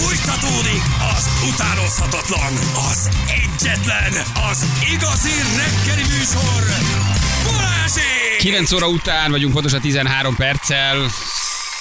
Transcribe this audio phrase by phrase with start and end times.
[0.00, 0.82] Fújtatódik
[1.16, 2.52] az utánozhatatlan,
[2.90, 4.12] az egyetlen,
[4.50, 6.62] az igazi reggeli műsor,
[7.44, 8.38] Balázsék!
[8.38, 11.10] 9 óra után vagyunk, pontosan 13 perccel.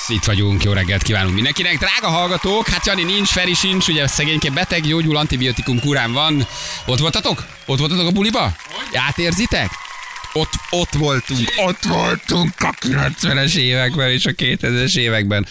[0.08, 1.78] Itt vagyunk, jó reggelt kívánunk mindenkinek.
[1.78, 6.48] Drága hallgatók, hát Jani nincs, Feri sincs, ugye szegényke beteg, gyógyul, antibiotikum kurán van.
[6.86, 7.46] Ott voltatok?
[7.66, 8.56] Ott voltatok a buliba?
[8.94, 9.70] Átérzitek?
[10.34, 15.48] Ott, ott voltunk, ott voltunk a 90-es években és a 2000-es években.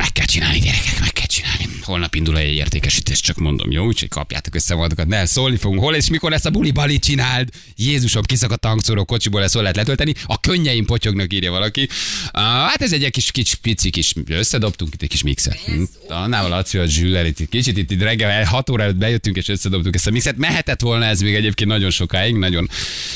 [0.00, 1.64] Meg kell csinálni, gyerekek, meg kell csinálni.
[1.82, 3.84] Holnap indul egy értékesítés, csak mondom, jó?
[3.84, 5.80] Úgyhogy kapjátok össze magatokat, ne szólni fogunk.
[5.80, 7.48] Hol és mikor lesz a buli bali csináld?
[7.76, 10.14] Jézusom, kiszakadt a hangszóró kocsiból, ezt hol lehet letölteni?
[10.24, 11.80] A könnyeim potyognak, írja valaki.
[11.80, 15.58] Uh, hát ez egy, kis, kis pici kis, összedobtunk itt egy kis mixet.
[15.60, 15.82] Hm?
[16.08, 19.94] Annával Laci a Zsüller, itt kicsit itt, itt reggel 6 óra előtt bejöttünk és összedobtuk
[19.94, 20.36] ezt a mixet.
[20.36, 22.68] Mehetett volna ez még egyébként nagyon sokáig, nagyon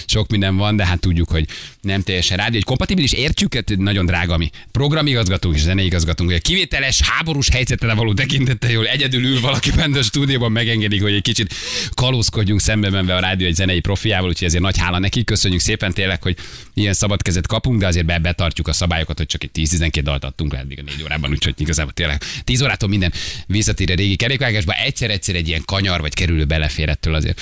[0.06, 1.46] sok minden van, de hát tudjuk, hogy
[1.80, 4.50] nem teljesen rádió, hogy kompatibilis, értjük, hát nagyon drága mi.
[4.70, 6.42] Programigazgatónk és zeneigazgatónk, hogy a
[6.74, 11.22] kivételes háborús helyzetre való tekintettel jól egyedül ül valaki bent a stúdióban, megengedik, hogy egy
[11.22, 11.54] kicsit
[11.94, 15.24] kalózkodjunk szembe menve a rádió egy zenei profiával, úgyhogy ezért nagy hála neki.
[15.24, 16.36] Köszönjük szépen tényleg, hogy
[16.74, 20.24] ilyen szabad kezet kapunk, de azért be, betartjuk a szabályokat, hogy csak egy 10-12 dalt
[20.24, 23.12] adtunk le eddig a 4 órában, úgyhogy igazából tényleg 10 órától minden
[23.46, 27.40] visszatér a régi kerékvágásba, egyszer-egyszer egy ilyen kanyar vagy kerülő belefér ettől azért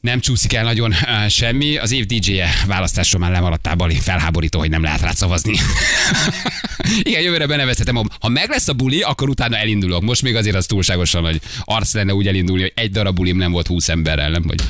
[0.00, 1.76] nem csúszik el nagyon uh, semmi.
[1.76, 3.94] Az év DJ-je választásról már lemaradtál, Bali.
[3.94, 5.54] Felháborító, hogy nem lehet rá szavazni.
[7.02, 8.02] Igen, jövőre benevezhetem.
[8.20, 10.02] Ha meg lesz a buli, akkor utána elindulok.
[10.02, 13.52] Most még azért az túlságosan nagy arc lenne úgy elindulni, hogy egy darab bulim nem
[13.52, 14.42] volt 20 emberrel, nem?
[14.42, 14.60] Vagy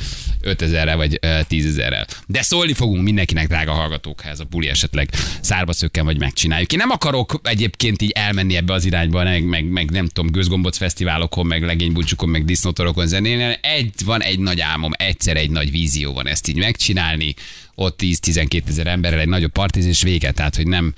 [0.43, 2.07] 5000-rel, vagy uh, 10.000-rel.
[2.27, 5.09] De szólni fogunk mindenkinek, drága hallgatók, ha ez a buli esetleg
[5.41, 6.71] szárba szökken, vagy megcsináljuk.
[6.71, 10.77] Én nem akarok egyébként így elmenni ebbe az irányba, meg, meg, meg nem tudom, gőzgomboc
[10.77, 13.57] fesztiválokon, meg legénybúcsukon, meg disznótorokon zenélni.
[13.61, 17.33] Egy, van egy nagy álmom, egyszer egy nagy vízió van ezt így megcsinálni,
[17.75, 20.31] ott 10-12 ezer emberrel egy nagyobb partiz, és vége.
[20.31, 20.93] Tehát, hogy nem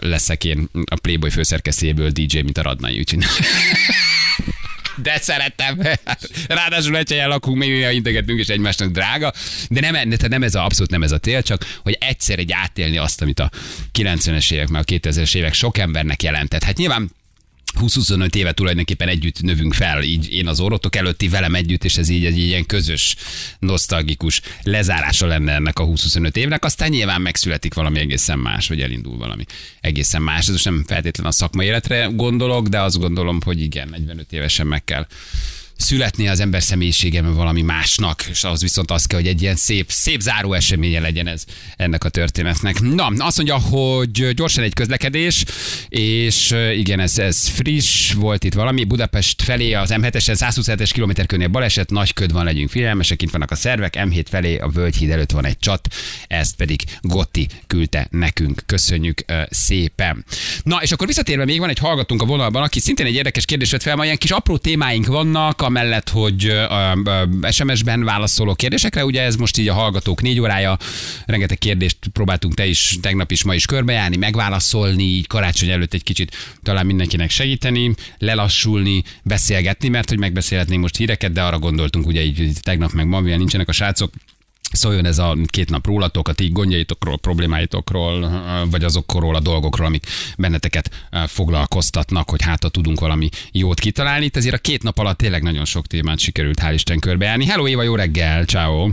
[0.00, 3.24] leszek én a Playboy főszerkesztőjéből DJ, mint a Radnai, úgyhogy
[4.96, 5.80] de szeretem.
[6.48, 9.32] Ráadásul egy helyen lakunk, még néha integetünk, és egymásnak drága.
[9.68, 12.98] De nem, nem ez a, abszolút nem ez a tél, csak hogy egyszer egy átélni
[12.98, 13.50] azt, amit a
[13.98, 16.62] 90-es évek, meg a 2000-es évek sok embernek jelentett.
[16.62, 17.10] Hát nyilván
[17.80, 22.08] 20-25 éve tulajdonképpen együtt növünk fel, így én az orotok előtti velem együtt, és ez
[22.08, 23.16] így egy ilyen közös,
[23.58, 29.16] nosztalgikus lezárása lenne ennek a 20-25 évnek, aztán nyilván megszületik valami egészen más, vagy elindul
[29.16, 29.44] valami
[29.80, 30.40] egészen más.
[30.40, 34.66] Ez most nem feltétlenül a szakmai életre gondolok, de azt gondolom, hogy igen, 45 évesen
[34.66, 35.06] meg kell
[35.82, 39.90] születni az ember személyiségem valami másnak, és az viszont az kell, hogy egy ilyen szép,
[39.90, 41.44] szép záró eseménye legyen ez
[41.76, 42.80] ennek a történetnek.
[42.80, 45.44] Na, azt mondja, hogy gyorsan egy közlekedés,
[45.88, 51.48] és igen, ez, ez friss volt itt valami, Budapest felé az M7-esen 127-es km körnél
[51.48, 55.30] baleset, nagy köd van, legyünk figyelmesek, itt vannak a szervek, M7 felé a Völgyhíd előtt
[55.30, 55.94] van egy csat,
[56.26, 58.62] ezt pedig Gotti küldte nekünk.
[58.66, 60.24] Köszönjük szépen.
[60.62, 63.70] Na, és akkor visszatérve még van egy hallgatónk a vonalban, aki szintén egy érdekes kérdést
[63.70, 66.52] vett fel, ma ilyen kis apró témáink vannak, amellett, hogy
[67.50, 70.76] SMS-ben válaszoló kérdésekre, ugye ez most így a hallgatók négy órája,
[71.26, 76.02] rengeteg kérdést próbáltunk te is tegnap is, ma is körbejárni, megválaszolni, így karácsony előtt egy
[76.02, 82.22] kicsit talán mindenkinek segíteni, lelassulni, beszélgetni, mert hogy megbeszélhetnénk most híreket, de arra gondoltunk, ugye
[82.22, 84.12] így tegnap meg ma, nincsenek a srácok,
[84.72, 90.06] szóljon ez a két nap rólatok, a ti gondjaitokról, problémáitokról, vagy azokról a dolgokról, amik
[90.38, 94.24] benneteket foglalkoztatnak, hogy hát tudunk valami jót kitalálni.
[94.24, 97.46] Itt ezért a két nap alatt tényleg nagyon sok témát sikerült, hál' Isten körbejárni.
[97.46, 98.90] Hello Éva, jó reggel, ciao.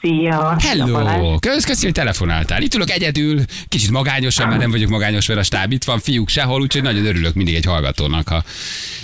[0.00, 0.56] Szia!
[0.58, 1.38] Hello!
[1.38, 2.62] Kösz, köszi, hogy telefonáltál.
[2.62, 6.28] Itt ülök egyedül, kicsit magányosan, mert nem vagyok magányos, mert a stáb itt van, fiúk
[6.28, 8.44] sehol, úgyhogy nagyon örülök mindig egy hallgatónak, ha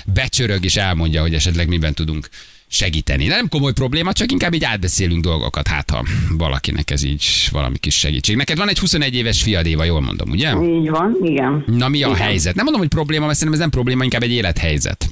[0.04, 2.28] becsörög és elmondja, hogy esetleg miben tudunk
[2.68, 3.26] segíteni.
[3.26, 7.98] Nem komoly probléma, csak inkább így átbeszélünk dolgokat, hát ha valakinek ez így valami kis
[7.98, 8.36] segítség.
[8.36, 10.54] Neked van egy 21 éves fiad, Éva, jól mondom, ugye?
[10.62, 11.64] Így van, igen.
[11.66, 12.20] Na mi a igen.
[12.20, 12.54] helyzet?
[12.54, 15.06] Nem mondom, hogy probléma, mert szerintem ez nem probléma, inkább egy élethelyzet.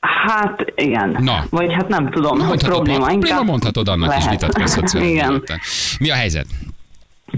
[0.00, 1.16] Hát igen.
[1.20, 1.46] Na.
[1.50, 2.98] Vagy hát nem tudom, hogy Mondhatod, probléma.
[2.98, 4.40] ma- probléma inkább mondhatod, annak is lehet.
[4.40, 4.92] vitatkozhatsz.
[4.92, 5.26] vele Igen.
[5.26, 5.58] nyugodtan.
[5.98, 6.46] Mi a helyzet?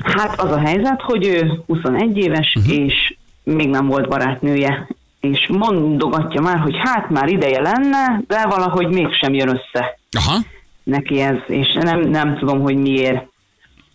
[0.03, 2.75] Hát az a helyzet, hogy ő 21 éves, uh-huh.
[2.75, 4.89] és még nem volt barátnője.
[5.23, 10.39] És mondogatja már, hogy hát már ideje lenne, de valahogy mégsem jön össze Aha.
[10.83, 13.27] neki ez, és nem, nem tudom, hogy miért.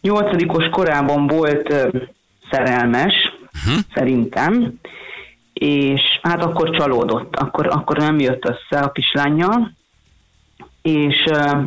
[0.02, 1.88] Nyolcadikos korában volt ö,
[2.52, 3.14] szerelmes,
[3.66, 3.78] Mhm.
[3.94, 4.74] szerintem,
[5.54, 9.72] és hát akkor csalódott, akkor, akkor nem jött össze a kislányjal,
[10.82, 11.60] és, ö,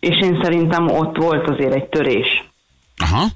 [0.00, 2.47] és én szerintem ott volt azért egy törés.
[2.98, 3.26] Aha.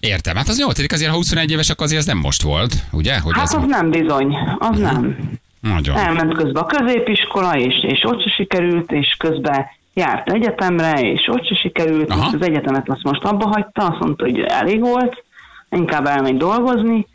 [0.00, 0.36] Értem.
[0.36, 3.18] Hát az nyolcadik azért, ha 21 éves, akkor azért ez nem most volt, ugye?
[3.18, 4.82] Hogy Hát ez az nem bizony, az Mhm.
[4.82, 5.16] nem.
[5.60, 5.96] nagyon.
[5.96, 11.46] Elment közben a középiskola, és, és ott se sikerült, és közben járt egyetemre, és ott
[11.46, 12.10] se sikerült.
[12.10, 12.20] Aha.
[12.22, 15.24] Most az egyetemet azt most abba hagyta, azt mondta, hogy elég volt,
[15.70, 17.06] inkább elmegy dolgozni.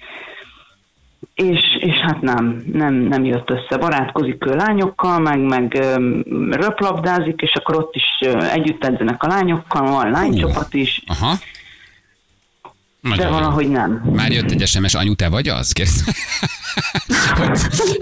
[1.35, 3.77] és, és hát nem, nem, nem jött össze.
[3.77, 9.91] Barátkozik ő lányokkal, meg, meg öm, röplabdázik, és akkor ott is együtt edzenek a lányokkal,
[9.91, 11.35] van lánycsapat is, Aha.
[13.03, 13.31] De Nagyon jó.
[13.33, 14.01] valahogy nem.
[14.15, 15.73] Már jött egy SMS, anyu, te vagy az?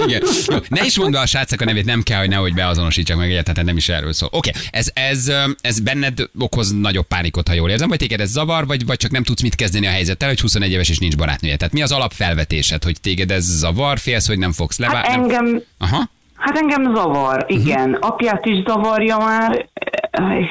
[0.07, 0.21] Igen.
[0.47, 3.65] Jó, ne is mondd a srácnak a nevét, nem kell, hogy nehogy beazonosítsak meg egyáltalán,
[3.65, 4.29] nem is erről szól.
[4.31, 8.29] Oké, ez, ez, ö, ez benned okoz nagyobb pánikot, ha jól érzem, vagy téged ez
[8.29, 11.17] zavar, vagy, vagy csak nem tudsz mit kezdeni a helyzettel, hogy 21 éves és nincs
[11.17, 11.55] barátnője.
[11.57, 15.23] Tehát mi az alapfelvetésed, hogy téged ez zavar, félsz, hogy nem fogsz Hát leválni?
[15.23, 16.09] engem, Aha.
[16.35, 17.93] hát engem zavar, igen.
[17.93, 19.69] Apját is zavarja már,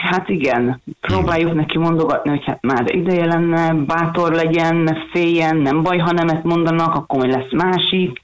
[0.00, 0.82] hát igen.
[1.00, 6.12] Próbáljuk neki mondogatni, hogy hát már ideje lenne, bátor legyen, ne féljen, nem baj, ha
[6.12, 8.20] nemet mondanak, akkor majd lesz másik.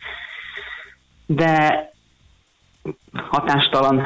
[1.26, 1.84] De
[3.12, 4.02] hatástalan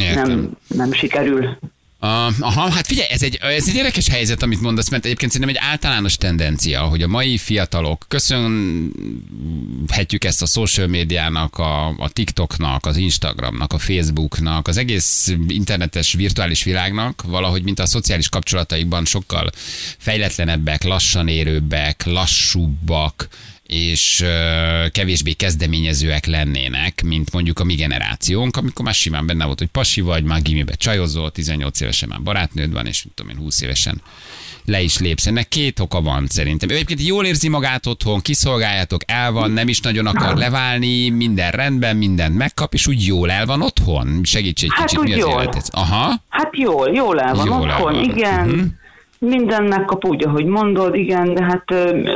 [0.00, 0.28] Értem.
[0.28, 1.56] nem, nem sikerül.
[2.04, 5.70] Aha, hát figyelj, ez egy, ez egy érdekes helyzet, amit mondasz, mert egyébként szerintem egy
[5.70, 12.96] általános tendencia, hogy a mai fiatalok, köszönhetjük ezt a social médiának, a, a TikToknak, az
[12.96, 19.50] Instagramnak, a Facebooknak, az egész internetes virtuális világnak, valahogy mint a szociális kapcsolataikban sokkal
[19.98, 23.28] fejletlenebbek, lassan érőbbek, lassúbbak,
[23.74, 24.24] és
[24.92, 30.00] kevésbé kezdeményezőek lennének, mint mondjuk a mi generációnk, amikor már simán benne volt, hogy pasi
[30.00, 34.02] vagy, már gimibe csajozol, 18 évesen már barátnőd van, és mit tudom én, 20 évesen
[34.64, 35.26] le is lépsz.
[35.26, 36.68] Ennek két oka van szerintem.
[36.68, 41.50] Ő egyébként jól érzi magát otthon, kiszolgáljátok, el van, nem is nagyon akar leválni, minden
[41.50, 44.20] rendben, mindent megkap, és úgy jól el van otthon.
[44.24, 45.40] Segíts egy Hát kicsit, mi az jól.
[45.42, 45.62] életed?
[45.70, 46.22] Aha.
[46.28, 48.02] Hát jól, jól el van Jól el otthon, van.
[48.04, 48.48] igen.
[48.48, 48.64] Mhm.
[49.24, 51.64] Minden megkap úgy, ahogy mondod, igen, de hát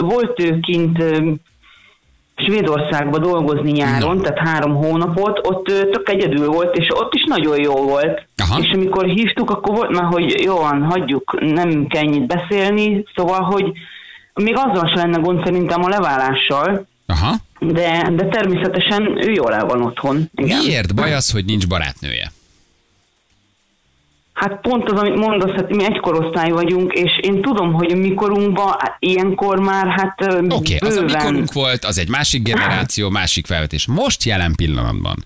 [0.00, 1.30] volt ő kint ö,
[2.36, 7.74] Svédországba dolgozni nyáron, tehát három hónapot, ott tök egyedül volt, és ott is nagyon jó
[7.74, 8.26] volt.
[8.36, 8.60] Aha.
[8.60, 13.40] És amikor hívtuk, akkor volt már, hogy jó van, hagyjuk, nem kell ennyit beszélni, szóval,
[13.40, 13.72] hogy
[14.34, 17.34] még azzal se lenne gond szerintem a leválással, Aha.
[17.58, 20.30] de, de természetesen ő jól el van otthon.
[20.34, 20.64] Igen.
[20.64, 22.32] Miért baj az, hogy nincs barátnője?
[24.36, 27.96] Hát pont az, amit mondasz, hát mi egy korosztály vagyunk, és én tudom, hogy a
[27.96, 33.10] mikorunkban ilyenkor már hát Oké, okay, az a bőven- mikorunk volt, az egy másik generáció,
[33.10, 33.86] másik felvetés.
[33.86, 35.24] Most jelen pillanatban,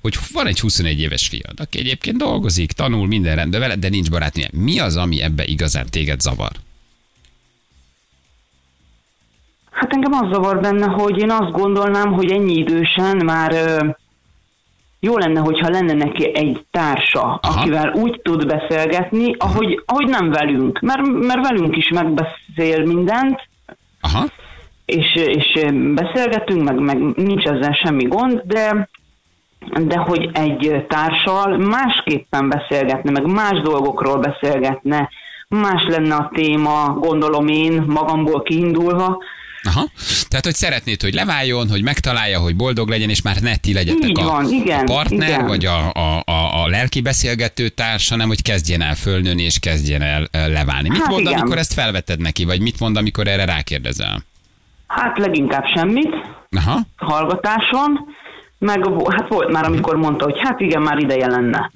[0.00, 4.10] hogy van egy 21 éves fiad, aki egyébként dolgozik, tanul, minden rendben vele, de nincs
[4.10, 4.48] barátnője.
[4.52, 6.50] Mi az, ami ebbe igazán téged zavar?
[9.70, 13.52] Hát engem az zavar benne, hogy én azt gondolnám, hogy ennyi idősen már
[15.00, 17.60] jó lenne, hogyha lenne neki egy társa, Aha.
[17.60, 20.80] Akivel úgy tud beszélgetni, ahogy, ahogy nem velünk.
[20.80, 23.48] Mert, mert velünk is megbeszél mindent,
[24.00, 24.24] Aha,
[24.84, 25.64] és, és
[25.94, 28.88] beszélgetünk, meg, meg nincs ezzel semmi gond, de
[29.86, 35.08] de hogy egy társal másképpen beszélgetne, meg más dolgokról beszélgetne,
[35.48, 39.18] más lenne a téma, gondolom én, magamból kiindulva.
[39.62, 39.90] Aha.
[40.28, 44.08] Tehát, hogy szeretnéd, hogy leváljon, hogy megtalálja, hogy boldog legyen, és már ne ti legyetek
[44.08, 45.46] Így a, van, igen, a partner, igen.
[45.46, 50.02] vagy a, a, a, a lelki beszélgető társ, hanem hogy kezdjen el fölnőni, és kezdjen
[50.02, 50.88] el ö, leválni.
[50.88, 51.38] Mit Hát mond, igen.
[51.38, 54.24] amikor ezt felveted neki, vagy mit mond, amikor erre rákérdezel?
[54.86, 56.14] Hát leginkább semmit,
[56.50, 56.80] Aha.
[56.96, 58.06] hallgatáson,
[58.58, 61.70] meg hát volt már, amikor mondta, hogy hát igen, már ideje lenne.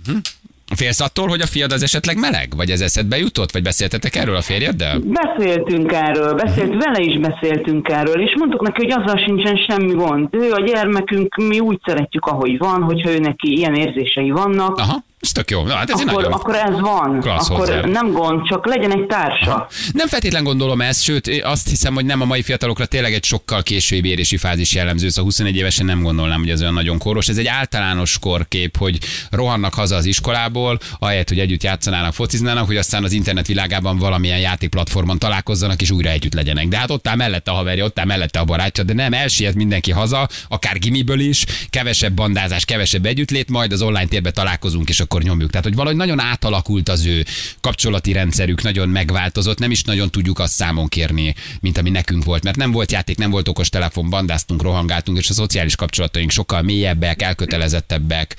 [0.75, 2.53] Félsz attól, hogy a fiad az esetleg meleg?
[2.57, 3.53] Vagy ez eszedbe jutott?
[3.53, 4.99] Vagy beszéltetek erről a férjeddel?
[4.99, 10.29] Beszéltünk erről, beszélt, vele is beszéltünk erről, és mondtuk neki, hogy azzal sincsen semmi gond.
[10.31, 15.05] Ő a gyermekünk, mi úgy szeretjük, ahogy van, hogyha ő neki ilyen érzései vannak, Aha,
[15.23, 15.63] ez tök jó.
[15.63, 16.33] Na, hát ez akkor, nagyon...
[16.33, 17.21] akkor ez van.
[17.21, 17.81] klassz akkor hozzá.
[17.81, 19.69] nem gond, csak legyen egy társa.
[19.93, 23.63] Nem feltétlen gondolom ezt, sőt azt hiszem, hogy nem a mai fiatalokra tényleg egy sokkal
[23.63, 27.29] később érési fázis jellemző, szóval 21 évesen nem gondolnám, hogy ez olyan nagyon koros.
[27.29, 28.99] Ez egy általános korkép, hogy
[29.31, 34.39] rohannak haza az iskolából, ahelyett, hogy együtt játszanának, fociznának, hogy aztán az internet világában valamilyen
[34.39, 36.69] játékplatformon találkozzanak és újra együtt legyenek.
[36.69, 39.55] De hát ott áll mellette a haverja, ott áll mellette a barátja, de nem, elsiet
[39.55, 45.01] mindenki haza, akár gimiből is, kevesebb bandázás, kevesebb együttlét, majd az online térbe találkozunk, és
[45.01, 45.51] akkor nyomjuk.
[45.51, 47.25] Tehát, hogy valahogy nagyon átalakult az ő
[47.61, 52.45] kapcsolati rendszerük, nagyon megváltozott, nem is nagyon tudjuk azt számon kérni, mint ami nekünk volt,
[52.45, 56.63] mert nem volt játék, nem volt okos telefon, bandáztunk, rohangáltunk, és a szociális kapcsolataink sokkal
[56.63, 58.37] mélyebbek, elkötelezettebbek,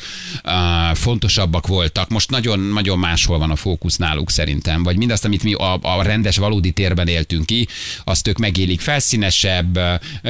[0.93, 2.09] fontosabbak voltak.
[2.09, 6.03] Most nagyon, nagyon máshol van a fókusz náluk szerintem, vagy mindazt, amit mi a, a
[6.03, 7.67] rendes, valódi térben éltünk ki,
[8.03, 9.79] azt ők megélik felszínesebb,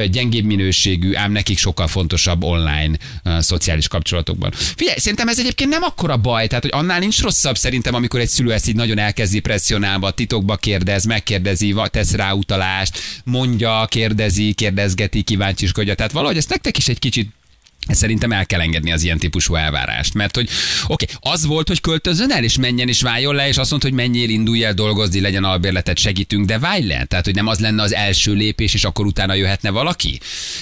[0.07, 2.97] gyengébb minőségű, ám nekik sokkal fontosabb online
[3.39, 4.51] szociális kapcsolatokban.
[4.51, 8.27] Figyelj, szerintem ez egyébként nem akkora baj, tehát hogy annál nincs rosszabb szerintem, amikor egy
[8.27, 15.21] szülő ezt így nagyon elkezdi presszionálva, titokba kérdez, megkérdezi, tesz rá utalást, mondja, kérdezi, kérdezgeti,
[15.21, 15.95] kíváncsiskodja.
[15.95, 17.29] Tehát valahogy ezt nektek is egy kicsit
[17.87, 20.49] Szerintem el kell engedni az ilyen típusú elvárást, mert hogy
[20.87, 23.87] oké, okay, az volt, hogy költözön el, és menjen és váljon le, és azt mondta,
[23.87, 27.05] hogy menjél, indulj el dolgozni, legyen albérletet, segítünk, de válj le.
[27.05, 30.19] Tehát, hogy nem az lenne az első lépés, és akkor utána jöhetne valaki.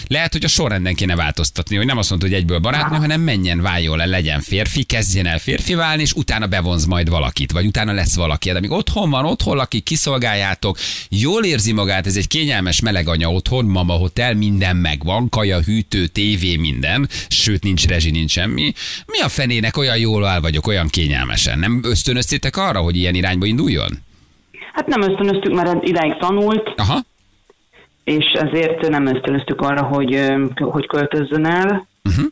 [0.08, 3.62] Lehet, hogy a sorrenden kéne változtatni, hogy nem azt mondta, hogy egyből barátnő, hanem menjen,
[3.62, 7.92] váljon le, legyen férfi, kezdjen el férfi válni, és utána bevonz majd valakit, vagy utána
[7.92, 8.52] lesz valaki.
[8.52, 10.78] De amíg otthon van, otthon lakik, kiszolgáljátok,
[11.10, 16.08] jól érzi magát, ez egy kényelmes meleg anya otthon, mama hotel, minden megvan, kaja, hűtő,
[16.08, 18.74] tévé, minden sőt nincs rezsi, nincs semmi.
[19.06, 21.60] Mi a fenének olyan jól áll vagyok, olyan kényelmesen?
[21.60, 23.90] Nem ösztönöztétek arra, hogy ilyen irányba induljon?
[24.74, 27.00] Hát nem ösztönöztük, mert idáig tanult, Aha.
[28.04, 30.20] és ezért nem ösztönöztük arra, hogy,
[30.56, 31.88] hogy költözzön el.
[32.04, 32.26] Uh-huh.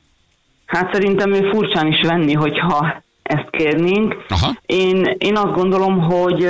[0.65, 4.15] Hát szerintem ő furcsán is venni, hogyha ezt kérnénk.
[4.27, 4.55] Aha.
[4.65, 6.47] Én, én azt gondolom, hogy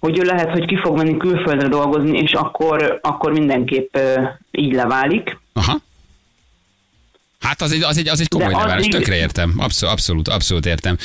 [0.00, 3.96] hogy ő lehet, hogy ki fog menni külföldre dolgozni, és akkor, akkor mindenképp
[4.50, 5.38] így leválik.
[5.52, 5.76] Aha.
[7.38, 9.54] Hát az egy, az egy, az egy komoly nevelés, így- tökre értem.
[9.56, 10.96] Abszolút, abszolút, abszolút értem.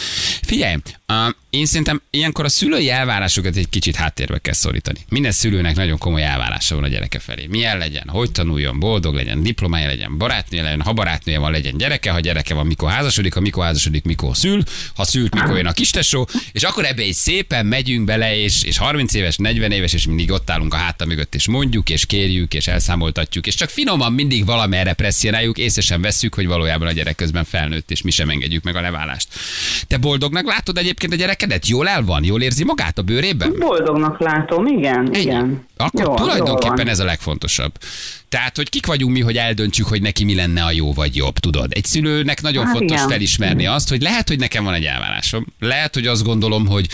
[0.41, 0.75] Figyelj,
[1.07, 4.99] uh, én szerintem ilyenkor a szülői elvárásokat egy kicsit háttérbe kell szorítani.
[5.09, 7.47] Minden szülőnek nagyon komoly elvárása van a gyereke felé.
[7.49, 12.11] Milyen legyen, hogy tanuljon, boldog legyen, diplomája legyen, barátnője legyen, ha barátnője van, legyen gyereke,
[12.11, 14.63] ha gyereke van, mikor házasodik, ha mikor házasodik, mikor szül,
[14.95, 18.77] ha szült, mikor jön a kistesó, és akkor ebbe egy szépen megyünk bele, és, és
[18.77, 22.53] 30 éves, 40 éves, és mindig ott állunk a háta mögött, és mondjuk, és kérjük,
[22.53, 27.15] és elszámoltatjuk, és csak finoman mindig valamerre presszionáljuk, észre sem vesszük, hogy valójában a gyerek
[27.15, 29.27] közben felnőtt, és mi sem engedjük meg a leválást.
[29.87, 31.67] Te boldognak látod egyébként a gyerekedet?
[31.67, 32.23] Jól el van?
[32.23, 33.55] Jól érzi magát a bőrében?
[33.59, 35.19] Boldognak látom, igen, Ennyi.
[35.21, 35.67] igen.
[35.77, 37.71] Akkor Jól- tulajdonképpen jól ez a legfontosabb.
[38.29, 41.39] Tehát, hogy kik vagyunk mi, hogy eldöntsük, hogy neki mi lenne a jó vagy jobb,
[41.39, 41.71] tudod?
[41.73, 43.09] Egy szülőnek nagyon Hát fontos igen.
[43.09, 45.45] felismerni azt, hogy lehet, hogy nekem van egy elvárásom.
[45.59, 46.87] Lehet, hogy azt gondolom, hogy,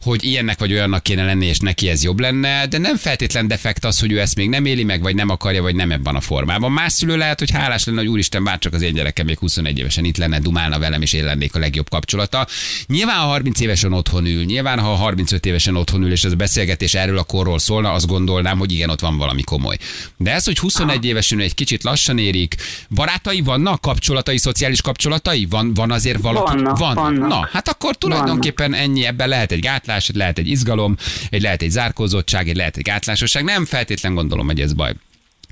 [0.00, 3.84] hogy ilyennek vagy olyannak kéne lenni, és neki ez jobb lenne, de nem feltétlen defekt
[3.84, 6.20] az, hogy ő ezt még nem éli meg, vagy nem akarja, vagy nem ebben a
[6.20, 6.72] formában.
[6.72, 10.04] Más szülő lehet, hogy hálás lenne, hogy úristen, bárcsak az én gyerekem még 21 évesen
[10.04, 12.46] itt lenne, dumálna velem, és én lennék a legjobb kapcsolata.
[12.86, 16.36] Nyilván, ha 30 évesen otthon ül, nyilván, ha 35 évesen otthon ül, és ez a
[16.36, 19.76] beszélgetés erről a korról szólna, azt gondolnám, hogy igen, ott van valami komoly.
[20.16, 22.54] De ez, hogy 21 évesen egy kicsit lassan érik,
[22.90, 25.46] barátai vannak, kapcsolatai, szociális kapcsolatai?
[25.50, 26.54] Van, van azért valaki?
[26.54, 26.94] Vannak, van.
[26.94, 27.28] vannak.
[27.28, 30.96] Na, hát akkor tulajdonképpen ennyi, ebben lehet egy gátlás, lehet egy izgalom,
[31.30, 33.44] egy lehet egy zárkózottság, egy lehet egy gátlásosság.
[33.44, 34.92] Nem feltétlen gondolom, hogy ez baj.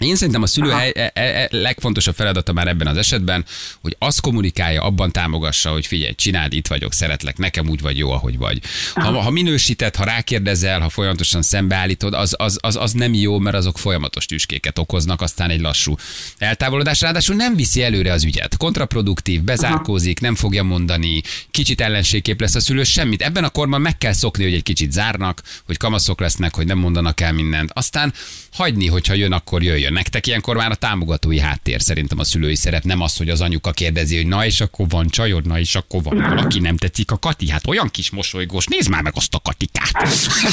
[0.03, 3.45] Én szerintem a szülő hely, e, e, e, legfontosabb feladata már ebben az esetben,
[3.81, 8.11] hogy azt kommunikálja, abban támogassa, hogy figyelj, csináld, itt vagyok, szeretlek, nekem úgy vagy jó,
[8.11, 8.61] ahogy vagy.
[8.95, 13.57] Ha, ha minősíted, ha rákérdezel, ha folyamatosan szembeállítod, az, az, az, az nem jó, mert
[13.57, 15.95] azok folyamatos tüskéket okoznak, aztán egy lassú
[16.39, 17.01] eltávolodás.
[17.01, 18.57] Ráadásul nem viszi előre az ügyet.
[18.57, 23.23] Kontraproduktív, bezárkózik, nem fogja mondani, kicsit ellenségkép lesz a szülő, semmit.
[23.23, 26.79] Ebben a korban meg kell szokni, hogy egy kicsit zárnak, hogy kamaszok lesznek, hogy nem
[26.79, 27.71] mondanak el mindent.
[27.75, 28.13] Aztán
[28.53, 29.93] hagyni, hogyha jön, akkor jöjjön.
[29.93, 33.71] Nektek ilyenkor már a támogatói háttér szerintem a szülői szerep, nem az, hogy az anyuka
[33.71, 37.19] kérdezi, hogy na és akkor van csajod, na és akkor van valaki nem tetszik a
[37.19, 39.93] Kati, hát olyan kis mosolygós, nézd már meg azt a Katikát.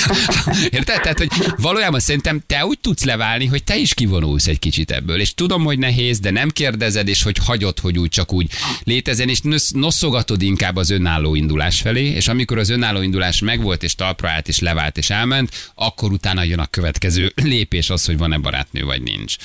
[0.77, 1.01] Érted?
[1.01, 5.19] Tehát, hogy valójában szerintem te úgy tudsz leválni, hogy te is kivonulsz egy kicsit ebből,
[5.19, 8.51] és tudom, hogy nehéz, de nem kérdezed, és hogy hagyod, hogy úgy csak úgy
[8.83, 13.83] létezen, és nosz- noszogatod inkább az önálló indulás felé, és amikor az önálló indulás megvolt,
[13.83, 18.17] és talpra állt, és levált, és elment, akkor utána jön a következő lépés az, hogy
[18.17, 19.35] van-e barátnő, vagy nincs.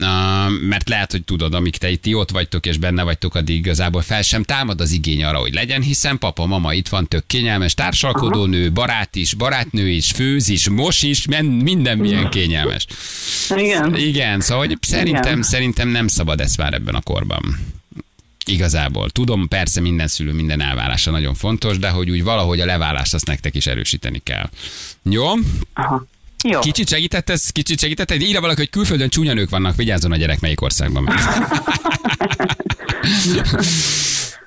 [0.00, 4.02] Uh, mert lehet, hogy tudod, amíg te itt ott vagytok és benne vagytok, addig igazából
[4.02, 7.74] fel sem támad az igény arra, hogy legyen, hiszen papa, mama itt van, tök kényelmes,
[7.74, 11.26] társalkodó nő, barát is, barátnő is, főz is, mos is,
[11.62, 12.86] minden milyen kényelmes.
[13.56, 13.96] Igen.
[13.96, 15.42] Igen, szóval hogy szerintem, Igen.
[15.42, 17.58] szerintem nem szabad ezt már ebben a korban.
[18.46, 19.10] Igazából.
[19.10, 23.26] Tudom, persze minden szülő, minden elvárása nagyon fontos, de hogy úgy valahogy a leválást azt
[23.26, 24.50] nektek is erősíteni kell.
[25.02, 25.26] Jó?
[25.74, 26.06] Aha.
[26.48, 26.60] Jó.
[26.60, 27.50] Kicsit segített ez?
[27.50, 28.14] Kicsit segített?
[28.14, 31.08] Írja valaki, hogy külföldön csúnya nők vannak, vigyázzon a gyerek melyik országban.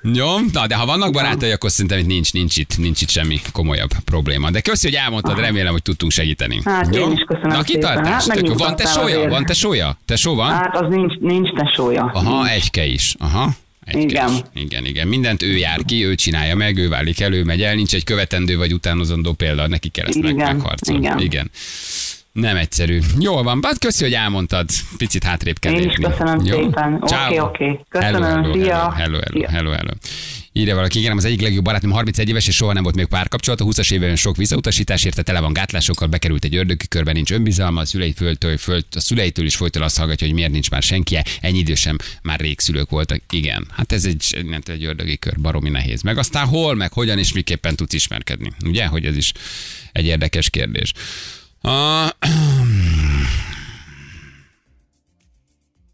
[0.02, 3.40] Jó, na de ha vannak barátai, akkor szerintem itt nincs, nincs itt, nincs itt semmi
[3.52, 4.50] komolyabb probléma.
[4.50, 6.60] De köszi, hogy elmondtad, remélem, hogy tudtunk segíteni.
[6.64, 8.26] Hát én is köszönöm Na, kitartás.
[8.28, 8.54] Hát jó.
[8.54, 9.28] Van tesója?
[9.28, 9.98] Van tesója?
[10.04, 10.50] Tesó van?
[10.50, 12.10] Hát az nincs, nincs tesója.
[12.14, 13.14] Aha, egyke is.
[13.18, 13.50] Aha.
[13.88, 14.28] Egyke Igen.
[14.32, 14.62] Is.
[14.62, 15.08] Igen, igen.
[15.08, 18.56] Mindent ő jár ki, ő csinálja meg, ő válik elő, megy el, nincs egy követendő
[18.56, 21.00] vagy utánozandó példa, neki kell ezt meg, Igen, megharcolni.
[21.04, 21.18] igen.
[21.20, 21.50] igen.
[22.32, 23.00] Nem egyszerű.
[23.18, 24.68] Jól van, hát köszi, hogy elmondtad.
[24.96, 26.56] Picit hátrébb kell Én is köszönöm Jó?
[26.62, 26.98] szépen.
[27.00, 27.80] Oké, oké.
[27.88, 28.92] Köszönöm, Hello, hello, szia.
[28.92, 29.50] Hello, hello, Szia.
[29.50, 29.90] hello, hello.
[30.58, 33.60] Írja valaki, igen, az egyik legjobb barátom 31 éves, és soha nem volt még párkapcsolat.
[33.60, 37.80] A 20-as évben sok visszautasítás érte, tele van gátlásokkal, bekerült egy ördögi körbe, nincs önbizalma,
[37.80, 41.58] a szüleitől, föl, a szüleitől is folyton azt hallgatja, hogy miért nincs már senki, ennyi
[41.58, 43.20] idősem már rég szülők voltak.
[43.30, 46.02] Igen, hát ez egy, nem egy ördögi kör, baromi nehéz.
[46.02, 48.52] Meg aztán hol, meg hogyan és miképpen tudsz ismerkedni.
[48.64, 49.32] Ugye, hogy ez is
[49.92, 50.92] egy érdekes kérdés.
[51.62, 51.72] Uh,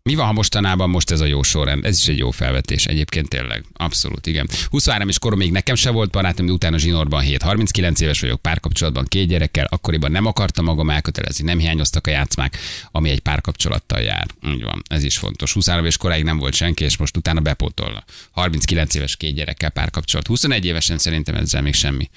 [0.08, 1.84] Mi van, ha mostanában most ez a jó sorrend?
[1.84, 3.64] Ez is egy jó felvetés egyébként tényleg.
[3.72, 4.48] Abszolút, igen.
[4.70, 7.42] 23 és korom még nekem se volt barátom, de utána zsinórban 7.
[7.42, 12.58] 39 éves vagyok, párkapcsolatban két gyerekkel, akkoriban nem akartam magam elkötelezni, nem hiányoztak a játszmák,
[12.90, 14.26] ami egy párkapcsolattal jár.
[14.42, 15.52] Úgy van, ez is fontos.
[15.52, 18.04] 23 és koráig nem volt senki, és most utána bepótolna.
[18.30, 20.26] 39 éves két gyerekkel párkapcsolat.
[20.26, 22.10] 21 évesen szerintem ezzel még semmi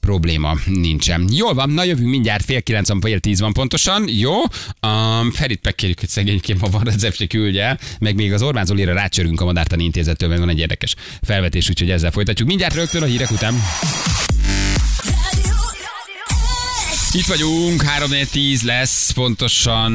[0.00, 1.28] probléma nincsen.
[1.32, 4.04] Jól van, na jövünk mindjárt fél kilenc van, fél tíz van pontosan.
[4.06, 4.34] Jó,
[4.86, 9.40] um, Ferit megkérjük, hogy szegényként ma van receptje küldje, meg még az Orbán Zolira rácsörünk
[9.40, 12.48] a Madártani Intézettől, mert van egy érdekes felvetés, úgyhogy ezzel folytatjuk.
[12.48, 13.54] Mindjárt rögtön a hírek után.
[17.12, 19.92] Itt vagyunk, 3 10 lesz, pontosan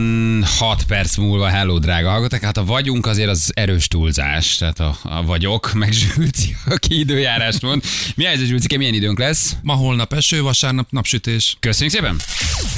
[0.58, 1.48] 6 perc múlva.
[1.48, 2.40] Hello, drága hallgatok.
[2.40, 4.58] Hát a vagyunk azért az erős túlzás.
[4.58, 7.84] Tehát a, a vagyok, meg Zsülci, aki időjárást mond.
[8.16, 9.56] Mi ez, Zsülci, milyen időnk lesz?
[9.62, 11.58] Ma holnap eső, vasárnap napsütés.
[11.60, 12.22] Köszönjük szépen!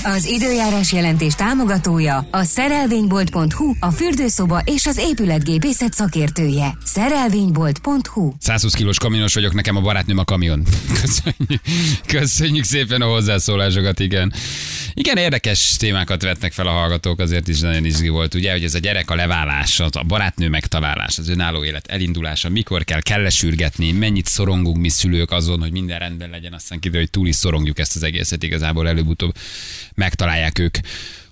[0.04, 6.78] Az időjárás jelentés támogatója a szerelvénybolt.hu, a fürdőszoba és az épületgépészet szakértője.
[6.84, 10.64] Szerelvénybolt.hu 120 kilós kamionos vagyok, nekem a barátnőm a kamion.
[11.02, 11.62] Köszönjük,
[12.06, 14.25] köszönjük szépen a hozzászólásokat, igen.
[14.94, 18.74] Igen, érdekes témákat vetnek fel a hallgatók, azért is nagyon izgi volt, ugye, hogy ez
[18.74, 23.30] a gyerek a leválás, az a barátnő megtalálás, az önálló élet elindulása, mikor kell, kell
[23.30, 27.36] sürgetni, mennyit szorongunk mi szülők azon, hogy minden rendben legyen, aztán kiderül, hogy túl is
[27.36, 29.36] szorongjuk ezt az egészet, igazából előbb-utóbb
[29.96, 30.78] megtalálják ők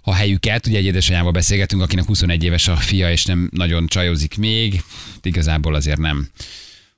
[0.02, 0.68] a helyüket.
[0.68, 4.84] Ugye egy édesanyával beszélgetünk, akinek 21 éves a fia, és nem nagyon csajozik még.
[5.22, 6.30] Igazából azért nem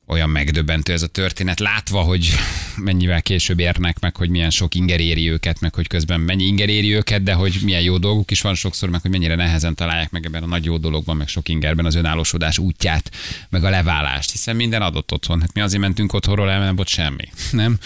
[0.08, 2.30] olyan megdöbbentő ez a történet, látva, hogy
[2.78, 6.70] mennyivel később érnek meg, hogy milyen sok inger éri őket, meg hogy közben mennyi inger
[6.70, 10.12] éri őket, de hogy milyen jó dolguk is van sokszor, meg hogy mennyire nehezen találják
[10.12, 13.12] meg ebben a nagy jó dologban, meg sok ingerben az önállósodás útját,
[13.50, 15.42] meg a leválást, hiszen minden adott otthon.
[15.42, 17.30] Hát mi azért mentünk otthonról el, mert semmi.
[17.52, 17.78] Nem?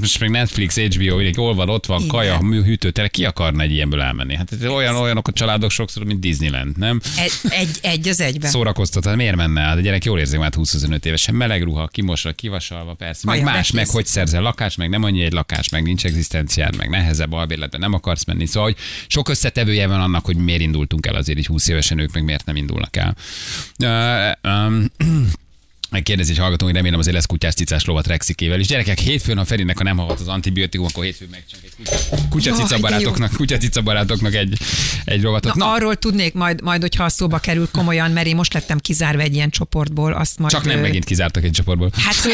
[0.00, 2.08] Most meg Netflix, HBO, így hol van, ott van, Igen.
[2.08, 4.36] kaja, hűtőtere, ki akarna egy ilyenből elmenni?
[4.36, 7.00] Hát olyan olyanok a családok sokszor, mint Disneyland, nem?
[7.16, 8.50] Egy, egy, egy az egyben.
[8.50, 9.60] Szórakoztat, hát miért menne?
[9.60, 13.22] Hát a gyerek jól érzi, már 25 évesen, meleg ruha, kimosva, kivasalva, persze.
[13.24, 16.76] Meg Kaja, más, meg hogy szerzel lakás, meg nem annyi egy lakás, meg nincs egzisztenciád,
[16.76, 18.46] meg nehezebb albérletben nem akarsz menni.
[18.46, 22.12] Szóval, hogy sok összetevője van annak, hogy miért indultunk el azért így 20 évesen ők,
[22.12, 23.16] meg miért nem indulnak el.
[23.78, 24.86] Uh, um,
[26.02, 28.66] Kérdezi egy hallgató, hogy remélem azért lesz kutyás cicás lovat Rexikével is.
[28.66, 31.72] Gyerekek, hétfőn, ha Ferinek, ha nem hallgat az antibiotikum, akkor hétfőn megcsinálunk
[32.12, 34.58] egy kutya, cica barátoknak, kutya cica barátoknak egy,
[35.04, 35.54] egy rovatot.
[35.54, 38.78] Na, Na, arról tudnék majd, majd, hogyha a szóba kerül komolyan, mert én most lettem
[38.78, 40.52] kizárva egy ilyen csoportból, azt majd...
[40.52, 41.90] csak nem megint kizártak egy csoportból.
[41.96, 42.30] Hát ö,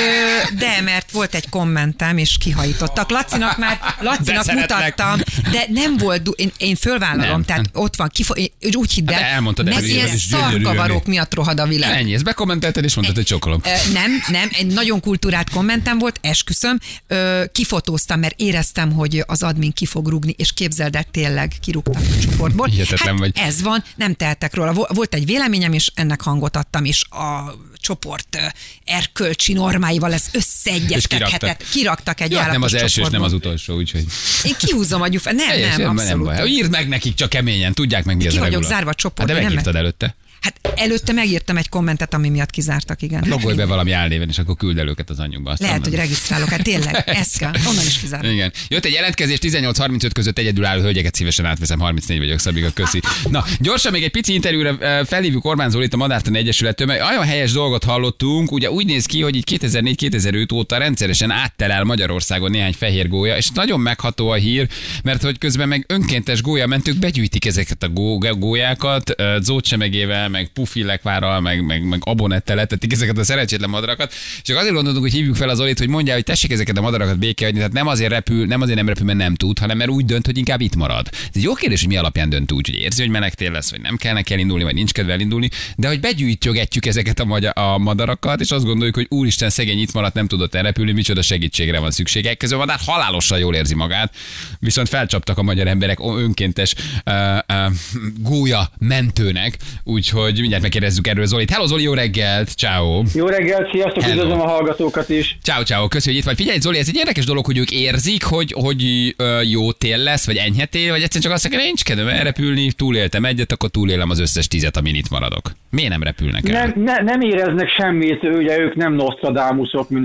[0.58, 3.11] de, mert volt egy kommentem, és kihajítottak.
[3.11, 4.78] Lacinak már, Lacinak De szeretlek.
[4.78, 5.20] mutattam,
[5.52, 7.44] de nem volt, du- én, én fölvállalom, Nem.
[7.44, 11.61] tehát ott van, kifo- én úgy hidd el, Hát elmondtad előre, ilyen szarkavarok miatt rohad
[11.61, 11.96] a világ.
[11.98, 13.26] Ennyi, ezt bekommentelted, és mondtad, hogy
[13.58, 13.60] csokolom.
[13.88, 16.78] Ö, Nem, nem, egy nagyon kultúrát kommentem volt, esküszöm.
[17.06, 22.02] Ö, kifotóztam, mert éreztem, hogy az admin ki fog rúgni, és képzeld el, tényleg kirúgtak
[22.18, 22.66] a csoportból.
[22.66, 23.32] Hihetetlen hát vagy.
[23.34, 24.72] ez van, nem tehetek róla.
[24.72, 28.38] Vo- Volt egy véleményem, és ennek hangot adtam, és a csoport
[28.84, 31.64] erkölcsi normáival ez összeegyeztethetett.
[31.70, 32.20] kiraktak.
[32.20, 34.04] Egy Ja, nem az első, és nem az utolsó, úgyhogy.
[34.44, 35.34] Én kihúzom a gyufát.
[35.34, 36.24] Nem, Helyes, nem, nem, nem abszolút.
[36.26, 36.48] baj.
[36.48, 39.32] Írd meg nekik csak keményen, tudják meg mi az Ki a vagyok zárva a csoportba,
[39.32, 40.16] Hát de nem megírtad előtte.
[40.40, 43.24] Hát előtte megírtam egy kommentet, ami miatt kizártak, igen.
[43.29, 45.50] Logolj be valami álnéven, és akkor küld el őket az anyjukba.
[45.50, 45.90] aztán Lehet, nem.
[45.90, 47.53] hogy regisztrálok, hát tényleg, ez kell.
[47.68, 48.33] Onnan is kizárnak.
[48.33, 48.53] Igen.
[48.68, 53.00] Jött egy jelentkezés 18-35 között egyedül álló hölgyeket szívesen átveszem, 34 vagyok, Szabika, köszi.
[53.31, 57.24] Na, gyorsan még egy pici interjúra eh, felhívjuk Orbán Zolit a Madártani Egyesülettől, mert olyan
[57.24, 62.72] helyes dolgot hallottunk, ugye úgy néz ki, hogy így 2004-2005 óta rendszeresen áttelel Magyarországon néhány
[62.72, 64.68] fehér gólya, és nagyon megható a hír,
[65.03, 71.40] mert hogy közben meg önkéntes gólyamentők begyűjtik ezeket a gó- gólyákat, eh, zócsemegével, meg pufillekvárral,
[71.40, 74.12] meg, meg, meg abonettel etetik ezeket a szerencsétlen madarakat.
[74.42, 77.18] Csak azért gondoltuk, hogy hívjuk fel az Zolit, hogy mondja, hogy tessék ezeket a madarakat
[77.18, 80.04] békehagyni, tehát nem azért repül, nem azért nem repül, mert nem tud, hanem mert úgy
[80.04, 81.08] dönt, hogy inkább itt marad.
[81.12, 83.70] Ez egy jó kérdés, hogy mi alapján dönt úgy, hogy érzi, hogy meleg tél lesz,
[83.70, 87.52] vagy nem kell neki elindulni, vagy nincs kedve elindulni, de hogy begyűjtjögetjük ezeket a, magyar,
[87.54, 91.78] a madarakat, és azt gondoljuk, hogy úristen, szegény itt maradt, nem tudott elrepülni, micsoda segítségre
[91.78, 92.34] van szüksége.
[92.34, 94.14] Közben a madár halálosan jól érzi magát,
[94.58, 96.74] viszont felcsaptak a magyar emberek önkéntes
[97.06, 97.72] uh, uh,
[98.18, 101.50] gólya mentőnek, úgyhogy mindjárt megkérdezzük erről Zolit.
[101.50, 103.02] Hello Zoli, jó reggelt, ciao.
[103.14, 104.14] Jó reggelt, sziasztok, Hello.
[104.14, 105.38] üdvözlöm a hallgatókat is.
[105.42, 106.46] Ciao, ciao, köszönjük, hogy itt vagy.
[106.46, 110.26] Figyelj, Zoli, ez egy érdekes dolog, hogy ők érzik, hogy, hogy ö, jó tél lesz,
[110.26, 114.11] vagy enyhe tél, vagy egyszerűen csak azt mondják, nincs kedvem elrepülni, túléltem egyet, akkor túlélem
[114.11, 115.52] az összes tízet, amin itt maradok.
[115.70, 116.66] Miért nem repülnek el?
[116.66, 118.92] Nem, ne, nem éreznek semmit, ugye ők nem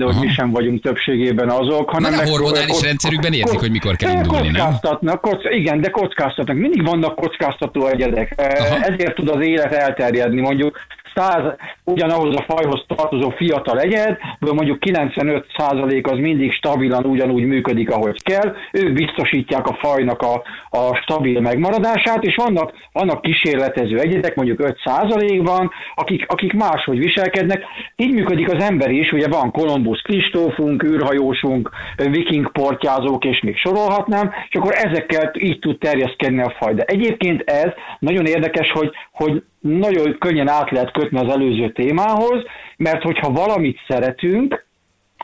[0.02, 0.24] ahogy Aha.
[0.24, 2.10] mi sem vagyunk többségében azok, hanem...
[2.10, 4.54] de a hormonális kock- rendszerükben érzik, kock- hogy mikor kell indulni, nem?
[4.54, 6.56] Kockáztatnak, kock, igen, de kockáztatnak.
[6.56, 8.34] Mindig vannak kockáztató egyedek.
[8.36, 8.80] Aha.
[8.80, 10.40] Ezért tud az élet elterjedni.
[10.40, 10.78] Mondjuk
[11.16, 18.22] 100 ugyanahoz a fajhoz tartozó fiatal egyed, mondjuk 95% az mindig stabilan ugyanúgy működik, ahogy
[18.22, 24.60] kell, ők biztosítják a fajnak a, a stabil megmaradását, és vannak, vannak kísérletező egyedek, mondjuk
[24.62, 27.64] 5%-ban, akik, akik máshogy viselkednek.
[27.96, 34.32] Így működik az ember is, ugye van Kolumbusz Kristófunk, űrhajósunk, viking portyázók, és még sorolhatnám,
[34.48, 36.74] és akkor ezekkel így tud terjeszkedni a faj.
[36.74, 42.42] De egyébként ez nagyon érdekes, hogy, hogy nagyon könnyen át lehet kötni az előző témához,
[42.76, 44.64] mert hogyha valamit szeretünk,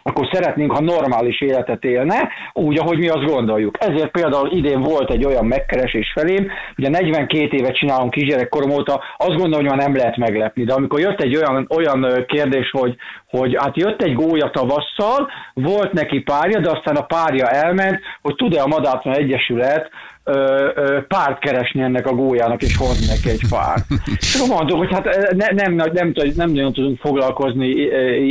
[0.02, 3.76] akkor szeretnénk, ha normális életet élne, úgy, ahogy mi azt gondoljuk.
[3.80, 9.36] Ezért például idén volt egy olyan megkeresés felém, ugye 42 évet csinálom kisgyerekkorom óta, azt
[9.36, 12.96] gondolom, hogy már nem lehet meglepni, de amikor jött egy olyan, olyan kérdés, hogy,
[13.28, 18.34] hogy hát jött egy gólya tavasszal, volt neki párja, de aztán a párja elment, hogy
[18.34, 19.90] tud-e a Madártlan Egyesület
[20.24, 23.84] ö, ö, párt keresni ennek a gólyának, és hozni neki egy párt.
[24.20, 27.66] És akkor mondtuk, hogy hát ne, nem, nem, nem, nem nagyon tudunk foglalkozni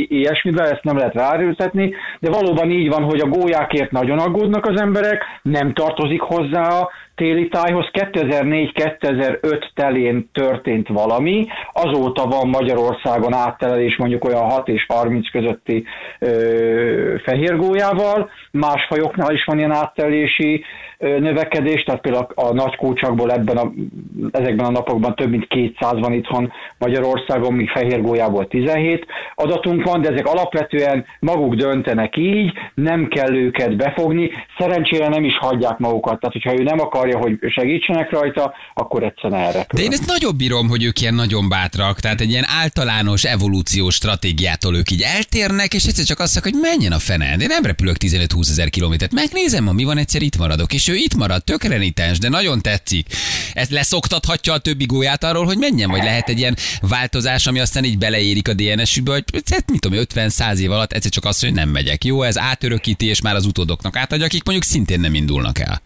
[0.08, 4.80] ilyesmivel, ezt nem lehet ráerőltetni, de valóban így van, hogy a gólyákért nagyon aggódnak az
[4.80, 7.88] emberek, nem tartozik hozzá a téli tájhoz.
[7.92, 15.84] 2004-2005 telén történt valami, azóta van Magyarországon áttelelés mondjuk olyan 6 és 30 közötti
[16.18, 20.64] ö, fehérgólyával, más fajoknál is van ilyen áttelési
[20.98, 23.72] ö, növekedés, tehát például a, nagy kócsakból ebben a,
[24.30, 30.08] ezekben a napokban több mint 200 van itthon Magyarországon, míg fehérgólyából 17 adatunk van, de
[30.08, 36.34] ezek alapvetően maguk döntenek így, nem kell őket befogni, szerencsére nem is hagyják magukat, tehát
[36.34, 39.66] hogyha ő nem akarja hogy segítsenek rajta, akkor egyszerűen erre.
[39.74, 43.94] De én ezt nagyon bírom, hogy ők ilyen nagyon bátrak, tehát egy ilyen általános evolúciós
[43.94, 47.36] stratégiától ők így eltérnek, és egyszer csak azt mondják, hogy menjen a fene.
[47.40, 50.94] Én nem repülök 15-20 ezer kilométert, megnézem, ma mi van, egyszer itt maradok, és ő
[50.94, 53.06] itt marad, tök renitens, de nagyon tetszik.
[53.52, 57.84] Ez leszoktathatja a többi gólyát arról, hogy menjen, vagy lehet egy ilyen változás, ami aztán
[57.84, 59.24] így beleérik a DNS-übe, hogy
[59.66, 62.01] mit tudom, 50-100 év alatt egyszer csak azt, hogy nem megyek.
[62.04, 65.80] Jó, ez átörökíti, és már az utódoknak átadja, akik mondjuk szintén nem indulnak el.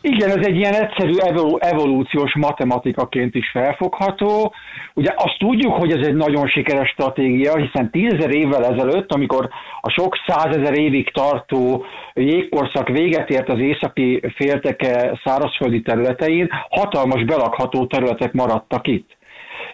[0.00, 1.12] Igen, ez egy ilyen egyszerű
[1.58, 4.54] evolúciós matematikaként is felfogható.
[4.94, 9.48] Ugye azt tudjuk, hogy ez egy nagyon sikeres stratégia, hiszen tízezer évvel ezelőtt, amikor
[9.80, 17.86] a sok százezer évig tartó jégkorszak véget ért az északi félteke szárazföldi területein, hatalmas belakható
[17.86, 19.15] területek maradtak itt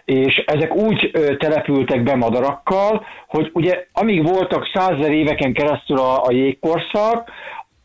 [0.05, 6.31] és ezek úgy települtek be madarakkal, hogy ugye amíg voltak százezer éveken keresztül a, a
[6.31, 7.31] jégkorszak,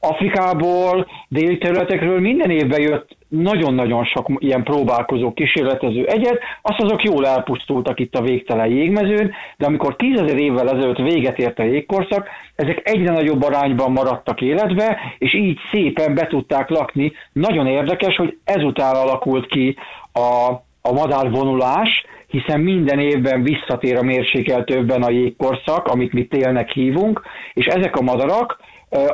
[0.01, 7.27] Afrikából, déli területekről minden évben jött nagyon-nagyon sok ilyen próbálkozó, kísérletező egyet, azt azok jól
[7.27, 12.89] elpusztultak itt a végtelen jégmezőn, de amikor tízezer évvel ezelőtt véget ért a jégkorszak, ezek
[12.89, 17.13] egyre nagyobb arányban maradtak életbe, és így szépen be tudták lakni.
[17.33, 19.77] Nagyon érdekes, hogy ezután alakult ki
[20.13, 27.23] a, a madárvonulás, hiszen minden évben visszatér a mérsékeltőbben a jégkorszak, amit mi télnek hívunk,
[27.53, 28.57] és ezek a madarak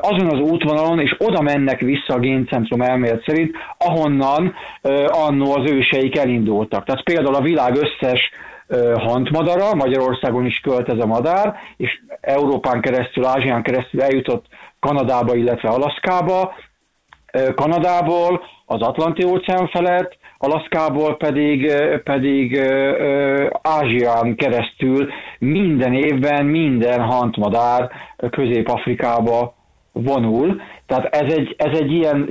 [0.01, 4.55] azon az útvonalon, és oda mennek vissza a géncentrum elmélet szerint, ahonnan
[5.09, 6.85] annó az őseik elindultak.
[6.85, 8.31] Tehát például a világ összes
[8.95, 14.47] hantmadara, Magyarországon is költ ez a madár, és Európán keresztül, Ázsián keresztül eljutott
[14.81, 16.55] Kanadába, illetve Alaszkába,
[17.55, 21.73] Kanadából, az Atlanti óceán felett, Alaszkából pedig,
[22.05, 22.61] pedig
[23.63, 27.91] Ázsián keresztül minden évben minden hantmadár
[28.31, 29.55] Közép-Afrikába
[29.93, 32.29] vonul, tehát ez egy, ez egy ilyen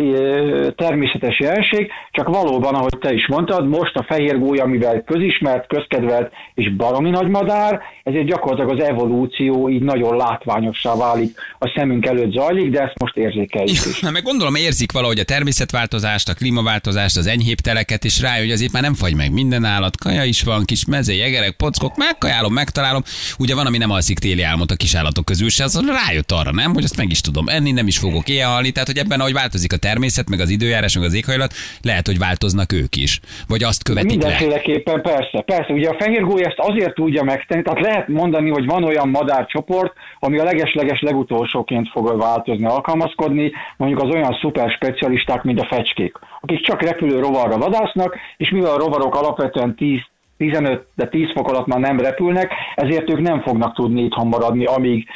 [0.76, 6.32] természetes jelenség, csak valóban, ahogy te is mondtad, most a fehér gólya, mivel közismert, közkedvelt
[6.54, 12.32] és baromi nagy madár, ezért gyakorlatilag az evolúció így nagyon látványossá válik, a szemünk előtt
[12.32, 14.00] zajlik, de ezt most érzékeljük is.
[14.00, 18.54] Na, meg gondolom érzik valahogy a természetváltozást, a klímaváltozást, az enyhébb teleket, és rájön, hogy
[18.54, 22.54] azért már nem fagy meg minden állat, kaja is van, kis mezé, jegerek, pockok, megkajálom,
[22.54, 23.04] megtalálom.
[23.38, 26.52] Ugye van, ami nem alszik téli álmot a kis állatok közül se, az rájött arra,
[26.52, 29.20] nem, hogy azt meg is tudom enni, nem is fogok éjjel halni, tehát hogy ebben,
[29.20, 33.20] ahogy változik a természet, meg az időjárás, meg az éghajlat, lehet, hogy változnak ők is.
[33.48, 35.02] Vagy azt követik Mindenféleképpen, le.
[35.02, 35.74] persze, persze.
[35.74, 39.94] Ugye a fehér gólya ezt azért tudja megtenni, tehát lehet mondani, hogy van olyan madárcsoport,
[40.20, 46.14] ami a leges-leges legutolsóként fog változni, alkalmazkodni, mondjuk az olyan szuper specialisták, mint a fecskék,
[46.42, 50.00] akik csak repülő rovarra vadásznak, és mivel a rovarok alapvetően 10
[50.38, 54.66] 15, de 10 fok alatt már nem repülnek, ezért ők nem fognak tudni itthon maradni,
[54.66, 55.08] amíg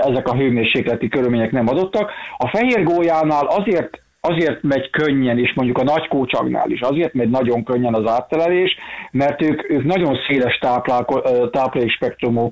[0.00, 2.10] ezek a hőmérsékleti körülmények nem adottak.
[2.36, 7.30] A fehér gólyánál azért azért megy könnyen, és mondjuk a nagy kócsagnál is azért megy
[7.30, 8.76] nagyon könnyen az áttelelés,
[9.10, 10.58] mert ők, ők nagyon széles
[11.50, 12.50] táplálékspektrumú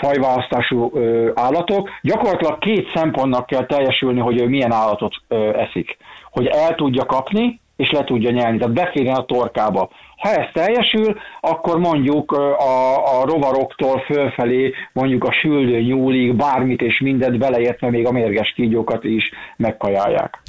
[0.00, 0.92] fajválasztású
[1.34, 1.90] állatok.
[2.02, 5.14] Gyakorlatilag két szempontnak kell teljesülni, hogy ő milyen állatot
[5.54, 5.96] eszik.
[6.30, 9.88] Hogy el tudja kapni, és le tudja nyelni, tehát beférjen a torkába.
[10.18, 17.00] Ha ez teljesül, akkor mondjuk a, a rovaroktól fölfelé, mondjuk a süldő nyúlig bármit és
[17.00, 20.42] mindent beleértve még a mérges kígyókat is megkajálják.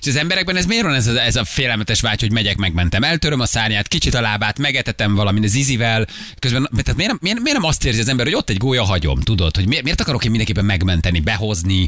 [0.00, 3.02] És az emberekben ez miért van ez a, ez a félelmetes vágy, hogy megyek, megmentem,
[3.02, 6.06] eltöröm a szárnyát, kicsit a lábát, megetetem valami az izivel,
[6.38, 8.82] közben, tehát miért, nem, miért, miért nem azt érzi az ember, hogy ott egy gólya
[8.82, 11.86] hagyom, tudod, hogy miért, miért akarok én mindenképpen megmenteni, behozni,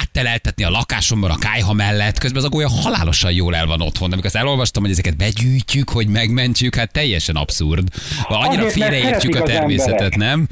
[0.00, 4.12] átteleltetni a lakásomban a kájha mellett, közben az a gólya halálosan jól el van otthon.
[4.12, 7.88] Amikor azt elolvastam, hogy ezeket begyűjtjük, hogy megmentjük, hát teljesen abszurd.
[8.28, 10.46] Annyira Azért, félreértjük a természetet, nem?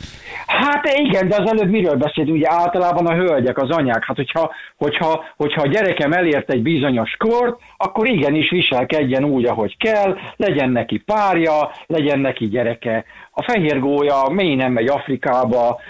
[0.47, 2.29] Hát igen, de az előbb miről beszélt?
[2.29, 4.05] Ugye általában a hölgyek, az anyák.
[4.05, 9.77] Hát hogyha, hogyha, hogyha a gyerekem elért egy bizonyos kort, akkor igenis viselkedjen úgy, ahogy
[9.77, 13.05] kell, legyen neki párja, legyen neki gyereke.
[13.31, 15.81] A fehér gólya mély nem megy Afrikába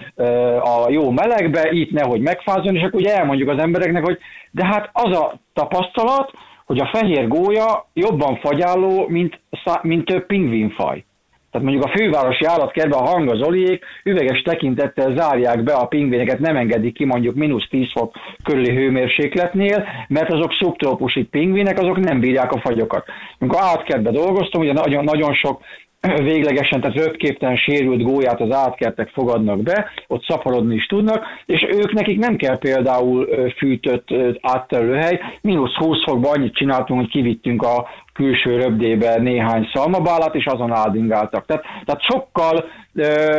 [0.63, 4.19] a jó melegbe, itt nehogy megfázzon, és akkor ugye elmondjuk az embereknek, hogy
[4.51, 6.31] de hát az a tapasztalat,
[6.69, 9.41] hogy a fehér gólya jobban fagyálló, mint,
[9.83, 11.05] mint több pingvinfaj.
[11.51, 16.39] Tehát mondjuk a fővárosi állatkertben a hang az Zoliék üveges tekintettel zárják be a pingvineket,
[16.39, 22.21] nem engedik ki mondjuk mínusz 10 fok körüli hőmérsékletnél, mert azok szubtrópusi pingvinek, azok nem
[22.21, 23.07] bírják a fagyokat.
[23.39, 25.61] Amikor állatkertben dolgoztam, ugye nagyon, nagyon sok
[26.01, 31.93] véglegesen, tehát röpképtelen sérült gólyát az átkertek fogadnak be, ott szaporodni is tudnak, és ők
[31.93, 37.89] nekik nem kell például fűtött ö, áttelőhely, mínusz 20 fokban annyit csináltunk, hogy kivittünk a
[38.13, 41.47] külső röbdébe néhány szalmabálát, és azon áldingáltak.
[41.47, 42.65] Tehát, tehát sokkal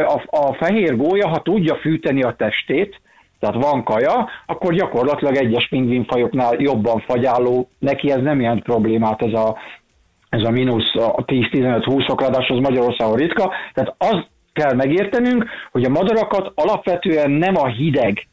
[0.06, 3.02] a, a fehér gólya, ha tudja fűteni a testét,
[3.40, 9.34] tehát van kaja, akkor gyakorlatilag egyes pingvinfajoknál jobban fagyáló, neki ez nem jelent problémát ez
[9.34, 9.58] a
[10.30, 15.84] ez a mínusz a 10-15-20 fok, ráadásul az Magyarországon ritka, tehát az kell megértenünk, hogy
[15.84, 18.28] a madarakat alapvetően nem a hideg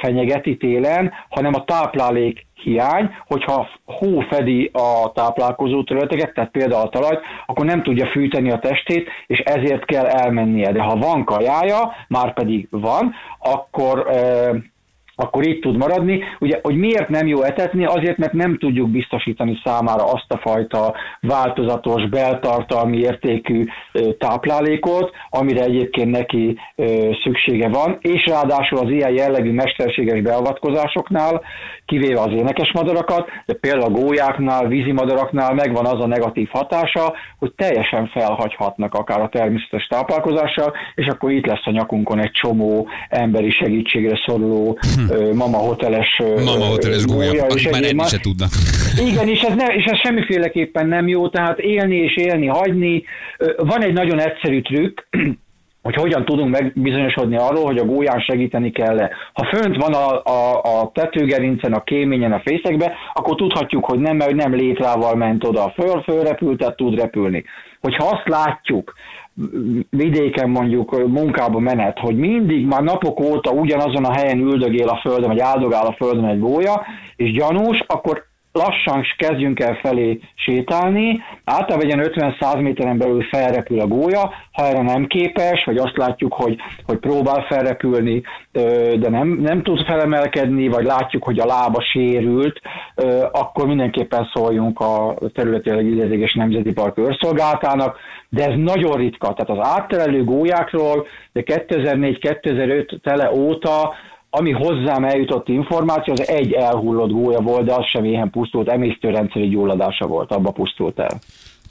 [0.00, 6.88] fenyegeti télen, hanem a táplálék hiány, hogyha hó fedi a táplálkozó területeket, tehát például a
[6.88, 10.72] talajt, akkor nem tudja fűteni a testét, és ezért kell elmennie.
[10.72, 14.06] De ha van kajája, már pedig van, akkor
[15.20, 16.22] akkor itt tud maradni.
[16.38, 17.84] Ugye, hogy miért nem jó etetni?
[17.84, 23.66] Azért, mert nem tudjuk biztosítani számára azt a fajta változatos, beltartalmi értékű
[24.18, 26.58] táplálékot, amire egyébként neki
[27.22, 31.42] szüksége van, és ráadásul az ilyen jellegű mesterséges beavatkozásoknál,
[31.86, 37.52] kivéve az énekes madarakat, de például a gólyáknál, vízimadaraknál megvan az a negatív hatása, hogy
[37.56, 43.50] teljesen felhagyhatnak akár a természetes táplálkozással, és akkor itt lesz a nyakunkon egy csomó emberi
[43.50, 44.78] segítségre szoruló
[45.34, 48.50] mama hoteles Mama hoteles gólya, akik már enni se tudnak.
[49.10, 53.04] igen, és ez, ne, és ez semmiféleképpen nem jó, tehát élni és élni, hagyni.
[53.56, 55.00] Van egy nagyon egyszerű trükk,
[55.82, 59.10] hogy hogyan tudunk megbizonyosodni arról, hogy a gólyán segíteni kell-e.
[59.32, 64.16] Ha fönt van a, a, a tetőgerincen, a kéményen, a fészekbe, akkor tudhatjuk, hogy nem,
[64.16, 67.44] mert nem létrával ment oda, föl, fölrepült, tehát tud repülni.
[67.80, 68.94] Hogyha azt látjuk,
[69.90, 75.28] vidéken mondjuk munkába menet, hogy mindig már napok óta ugyanazon a helyen üldögél a földön,
[75.28, 78.26] vagy áldogál a földön egy gólya, és gyanús, akkor
[78.58, 84.66] lassan kezdjünk el felé sétálni, általában egy ilyen 50-100 méteren belül felrepül a gólya, ha
[84.66, 88.22] erre nem képes, vagy azt látjuk, hogy, hogy próbál felrepülni,
[89.02, 92.60] de nem, nem tud felemelkedni, vagy látjuk, hogy a lába sérült,
[93.32, 97.96] akkor mindenképpen szóljunk a területileg illetékes nemzeti park őrszolgálatának,
[98.28, 99.34] de ez nagyon ritka.
[99.34, 103.94] Tehát az áttelelő gólyákról, de 2004-2005 tele óta
[104.30, 109.48] ami hozzám eljutott információ, az egy elhullott gólya volt, de az sem éhen pusztult, emésztőrendszeri
[109.48, 111.18] gyulladása volt, abba pusztult el.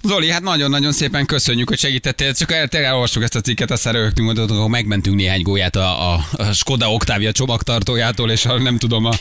[0.03, 2.33] Zoli, hát nagyon-nagyon szépen köszönjük, hogy segítettél.
[2.33, 6.19] Csak el, elolvastuk ezt a cikket, aztán rögtünk, mondtuk, hogy megmentünk néhány gólyát a, a,
[6.31, 9.11] a Skoda Octavia csomagtartójától, és ha nem tudom, a,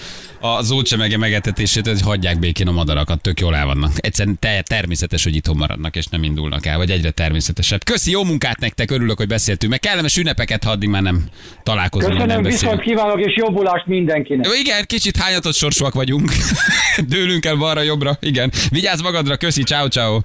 [0.41, 3.93] a zócsemege megetetését, hogy hagyják békén a madarakat, tök jól el vannak.
[3.97, 7.85] Egyszerűen te, természetes, hogy itthon maradnak, és nem indulnak el, vagy egyre természetesebb.
[7.85, 11.25] Köszi, jó munkát nektek, örülök, hogy beszéltünk, meg kellemes ünnepeket, ha addig már nem
[11.63, 12.63] találkozunk, nem Köszönöm, beszélünk.
[12.63, 14.47] viszont kívánok, és jobbulást mindenkinek.
[14.61, 16.31] Igen, kicsit hányatott sorsúak vagyunk.
[17.09, 18.19] Dőlünk el balra-jobbra.
[18.21, 18.53] Igen.
[18.71, 20.21] Vigyázz magadra, köszi, ciao ciao.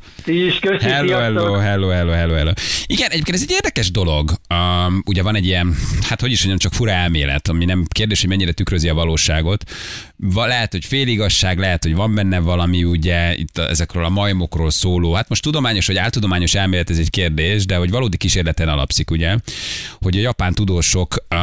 [0.46, 1.22] Is, köszi, Hello, sziasztok.
[1.24, 2.52] hello, hello, hello, hello, hello.
[2.86, 4.32] Igen, egyébként ez egy érdekes dolog.
[4.50, 5.76] Um, ugye van egy ilyen,
[6.10, 9.64] hát hogy is mondjam, csak fura elmélet, ami nem kérdés, hogy mennyire tükrözi a valóságot.
[10.30, 15.14] Lehet, hogy féligasság, lehet, hogy van benne valami, ugye, itt ezekről a majmokról szóló.
[15.14, 19.38] Hát most tudományos vagy áltudományos elmélet ez egy kérdés, de hogy valódi kísérleten alapszik, ugye,
[20.00, 21.38] hogy a japán tudósok uh,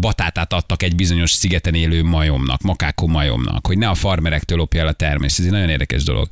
[0.00, 4.86] batátát adtak egy bizonyos szigeten élő majomnak, makákó majomnak, hogy ne a farmerektől lopja el
[4.86, 5.38] a termést.
[5.38, 6.28] Ez egy nagyon érdekes dolog.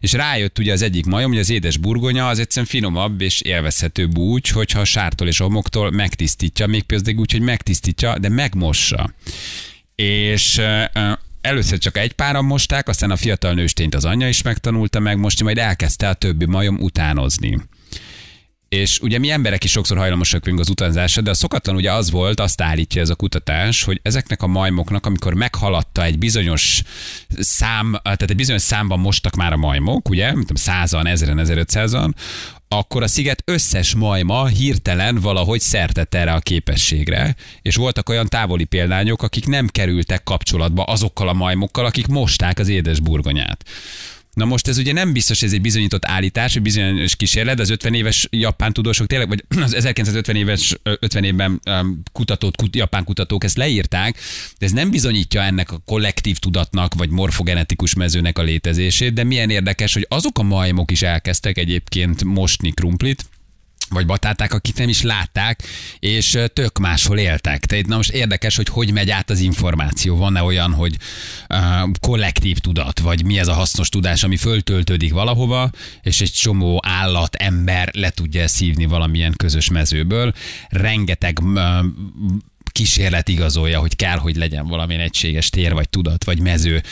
[0.00, 4.18] És rájött ugye az egyik majom, hogy az édes burgonya az egyszerűen finomabb és élvezhetőbb
[4.18, 9.14] úgy, hogyha a sártól és a homoktól megtisztítja, még például úgy, hogy megtisztítja, de megmossa.
[9.94, 10.60] És
[11.40, 15.58] először csak egy páran mosták, aztán a fiatal nőstényt az anyja is megtanulta megmosni, majd
[15.58, 17.58] elkezdte a többi majom utánozni.
[18.68, 22.10] és ugye mi emberek is sokszor hajlamosak vagyunk az utazásra, de a szokatlan ugye az
[22.10, 26.82] volt, azt állítja ez a kutatás, hogy ezeknek a majmoknak, amikor meghaladta egy bizonyos
[27.38, 32.12] szám, tehát egy bizonyos számban mostak már a majmok, ugye, mint százan, ezeren, 1500-an,
[32.68, 38.64] akkor a sziget összes majma hirtelen valahogy szertett erre a képességre, és voltak olyan távoli
[38.64, 43.64] példányok, akik nem kerültek kapcsolatba azokkal a majmokkal, akik mosták az édes burgonyát.
[44.38, 47.94] Na most ez ugye nem biztos, ez egy bizonyított állítás, vagy bizonyos kísérlet, az 50
[47.94, 51.60] éves japán tudósok tényleg, vagy az 1950 éves 50 évben
[52.12, 54.16] kutatót, kut, japán kutatók ezt leírták,
[54.58, 59.50] de ez nem bizonyítja ennek a kollektív tudatnak, vagy morfogenetikus mezőnek a létezését, de milyen
[59.50, 63.24] érdekes, hogy azok a majmok is elkezdtek egyébként mosni krumplit,
[63.90, 65.62] vagy batáták, akik nem is látták,
[65.98, 67.66] és tök máshol éltek.
[67.66, 70.16] Tehát na most érdekes, hogy hogy megy át az információ.
[70.16, 70.96] Van-e olyan, hogy
[71.48, 71.58] uh,
[72.00, 75.70] kollektív tudat, vagy mi ez a hasznos tudás, ami föltöltődik valahova,
[76.02, 80.32] és egy csomó állat, ember le tudja szívni valamilyen közös mezőből.
[80.68, 81.62] Rengeteg uh,
[82.72, 86.82] kísérlet igazolja, hogy kell, hogy legyen valamilyen egységes tér, vagy tudat, vagy mező,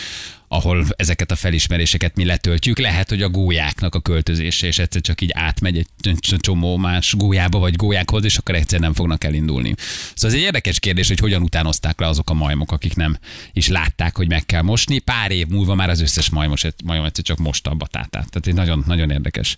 [0.48, 2.78] ahol ezeket a felismeréseket mi letöltjük.
[2.78, 7.58] Lehet, hogy a gólyáknak a költözése, és egyszer csak így átmegy egy csomó más gólyába,
[7.58, 9.74] vagy gólyákhoz, és akkor egyszer nem fognak elindulni.
[10.14, 13.18] Szóval ez egy érdekes kérdés, hogy hogyan utánozták le azok a majmok, akik nem
[13.52, 14.98] is látták, hogy meg kell mosni.
[14.98, 18.30] Pár év múlva már az összes majmos, majom egyszer csak mosta a batátát.
[18.30, 19.56] Tehát egy nagyon, nagyon érdekes.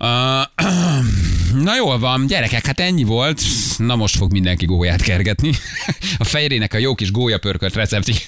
[1.54, 3.42] Na jól van, gyerekek, hát ennyi volt.
[3.76, 5.50] Na most fog mindenki gólyát kergetni.
[6.18, 8.26] A fejrének a jó kis gólyapörkölt receptjét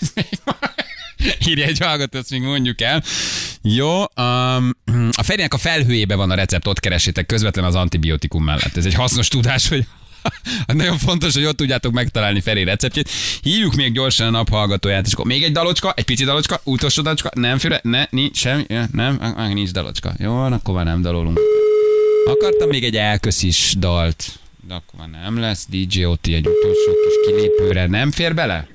[1.49, 3.03] írja egy hallgató, ezt még mondjuk el.
[3.63, 4.71] Jó, um,
[5.13, 8.77] a fejrének a felhőjében van a recept, ott keresétek közvetlen az antibiotikum mellett.
[8.77, 9.87] Ez egy hasznos tudás, hogy
[10.67, 13.11] nagyon fontos, hogy ott tudjátok megtalálni Feri receptjét.
[13.43, 17.31] Hívjuk még gyorsan a naphallgatóját, és akkor még egy dalocska, egy pici dalocska, utolsó dalocska,
[17.35, 20.13] nem főre, ne, nincs semmi, nem, ah, nincs dalocska.
[20.19, 21.41] Jó, akkor már nem dalolunk.
[22.27, 24.25] Akartam még egy elköszis dalt,
[24.69, 25.67] de akkor már nem lesz.
[25.69, 27.87] DJ Oti egy utolsó kis kilépőre.
[27.87, 28.67] Nem fér bele?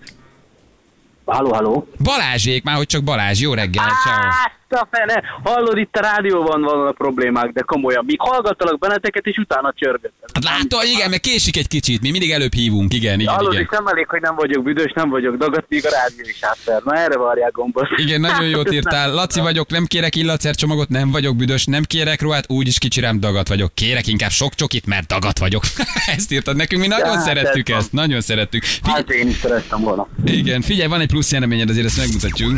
[1.28, 1.88] Halló, halló.
[2.04, 3.40] Balázsék, már hogy csak Balázs.
[3.42, 4.57] Jó reggel, ciao.
[4.70, 5.24] Azt a fene!
[5.44, 8.04] Hallod, itt a rádióban van a problémák, de komolyan.
[8.06, 10.30] Míg hallgattalak benneteket, és utána csörgöttem.
[10.34, 13.64] Hát látod, igen, mert késik egy kicsit, mi mindig előbb hívunk, igen, igen, Hallod, igen.
[13.64, 16.82] itt nem elég, hogy nem vagyok büdös, nem vagyok dagat, míg a rádió is átver.
[16.84, 17.88] Na erre várják gombot.
[17.96, 19.14] Igen, nagyon jót írtál.
[19.14, 23.74] Laci vagyok, nem kérek illatszercsomagot, nem vagyok büdös, nem kérek ruhát, úgyis kicsirám dagat vagyok.
[23.74, 25.64] Kérek inkább sok csokit, mert dagat vagyok.
[26.16, 27.84] ezt írtad nekünk, mi nagyon hát szerettük ez van.
[27.84, 28.64] ezt, nagyon szerettük.
[28.64, 30.08] Figy- Hát én is szerettem volna.
[30.26, 32.52] igen, figyelj, van egy plusz jeleményed, azért ezt megmutatjuk.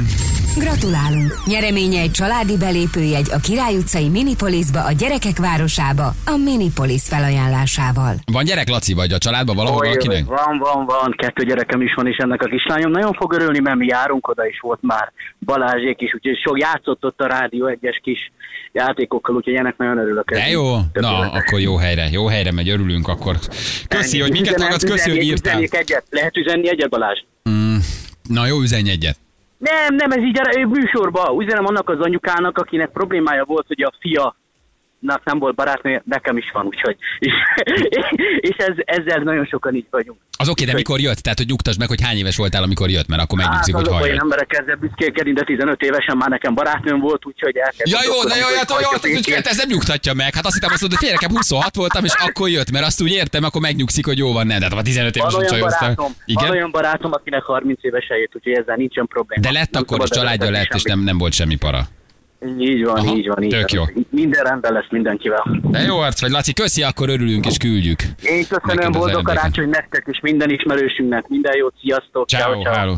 [0.58, 1.38] Gratulálunk!
[1.46, 8.14] Nyereménye egy családi belépőjegy a Király utcai Minipolisba, a gyerekek városába, a Minipolis felajánlásával.
[8.32, 10.26] Van gyerek, Laci, vagy a családban valahol Oly, valakinek?
[10.26, 13.78] Van, van, van, kettő gyerekem is van, és ennek a kislányom nagyon fog örülni, mert
[13.78, 18.00] mi járunk oda, és volt már Balázsék is, úgyhogy sok játszott ott a rádió egyes
[18.04, 18.32] kis
[18.72, 20.32] játékokkal, úgyhogy ennek nagyon örülök.
[20.32, 23.40] De jó, na, akkor jó helyre, jó helyre megy, örülünk, akkor
[23.88, 24.22] köszi, Ennyi.
[24.22, 25.62] hogy minket hallgatsz, köszi, hogy írtál.
[26.10, 27.20] Lehet üzenni egyet, Balázs?
[28.30, 29.18] Na jó, üzenj egyet.
[29.60, 31.44] Nem, nem, ez így a műsorba.
[31.44, 34.36] Üzenem annak az anyukának, akinek problémája volt, hogy a fia
[35.00, 36.96] nak nem volt barátnője, nekem is van, úgyhogy.
[37.20, 37.34] És,
[38.50, 40.18] és ez, ezzel nagyon sokan így vagyunk.
[40.38, 41.18] Az oké, de mikor jött?
[41.18, 43.96] Tehát, hogy nyugtasd meg, hogy hány éves voltál, amikor jött, mert akkor megnyugszik, hogy azok
[43.96, 44.22] olyan hallja.
[44.22, 48.24] emberek ezzel büszkélkedni, de 15 évesen már nekem barátnőm volt, úgyhogy el kell Ja jó,
[48.30, 49.42] de jó, jó, jó, jó, jó, békén.
[49.44, 50.34] ez nem nyugtatja meg.
[50.34, 53.12] Hát azt hittem azt mondod, hogy nekem 26 voltam, és akkor jött, mert azt úgy
[53.12, 54.60] értem, akkor megnyugszik, hogy jó van, nem.
[54.60, 55.80] De hát a 15 Van évesen csajoztál.
[55.80, 56.50] barátom, van Igen?
[56.50, 59.42] olyan barátom, akinek 30 évesen jött, úgyhogy ezzel nincsen probléma.
[59.42, 61.88] De lett akkor, szabad családja lett, és nem, nem volt semmi para.
[62.60, 63.92] Így van, Aha, így van, így tök van.
[63.96, 64.04] jó.
[64.10, 65.60] Minden rendben lesz mindenkivel.
[65.64, 68.00] De jó arc vagy, Laci, köszi, akkor örülünk és küldjük.
[68.22, 71.28] Én köszönöm, boldog karácsony nektek és minden ismerősünknek.
[71.28, 72.28] Minden jót, sziasztok!
[72.30, 72.98] Ciao, háló.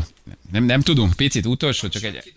[0.52, 1.12] Nem, nem tudunk?
[1.12, 2.32] Picit utolsó, csak egy...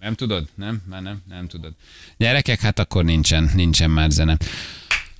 [0.00, 0.44] Nem tudod?
[0.54, 0.82] Nem?
[0.90, 1.22] Már nem?
[1.28, 1.72] Nem tudod.
[2.16, 4.36] Gyerekek, hát akkor nincsen, nincsen már zene.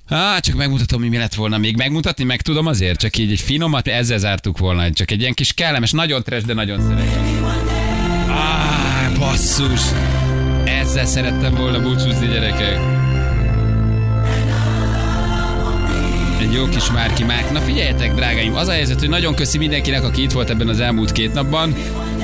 [0.09, 1.77] Á, csak megmutatom, mi mi lett volna még.
[1.77, 5.53] Megmutatni meg tudom azért, csak így egy finomat, ezzel zártuk volna, csak egy ilyen kis
[5.53, 7.43] kellemes, nagyon trash, de nagyon szeretem.
[8.29, 9.81] Á, basszus!
[10.83, 12.79] Ezzel szerettem volna búcsúzni, gyerekek.
[16.41, 17.51] Egy jó kis Márki Márk.
[17.51, 20.79] Na figyeljetek, drágáim, az a helyzet, hogy nagyon köszi mindenkinek, aki itt volt ebben az
[20.79, 21.75] elmúlt két napban.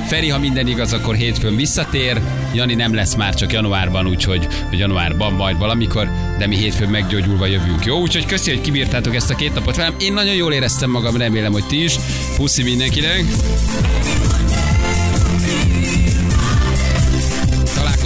[0.08, 2.22] Feri, ha minden igaz, akkor hétfőn visszatér.
[2.54, 7.46] Jani nem lesz már csak januárban, úgyhogy hogy januárban majd valamikor, de mi hétfőn meggyógyulva
[7.46, 7.86] jövünk.
[7.86, 9.96] Jó, úgyhogy köszi, hogy kibírtátok ezt a két napot velem.
[10.00, 11.96] Én nagyon jól éreztem magam, remélem, hogy ti is.
[12.36, 13.26] Puszi mindenkinek.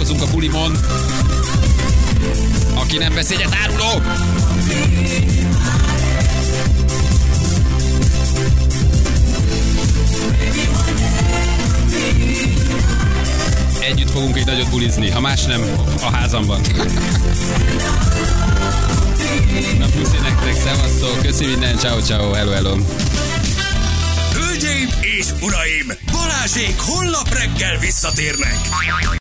[0.04, 0.76] Találkozunk a bulimon.
[2.74, 4.02] Aki nem vesz egyet, áruló!
[13.80, 15.62] együtt fogunk egy nagyot bulizni, ha más nem,
[16.02, 16.60] a házamban.
[19.78, 22.76] Na puszi nektek, szevasztok, köszi minden, ciao ciao, hello hello.
[24.32, 28.56] Hölgyeim és uraim, Balázsék holnap reggel visszatérnek.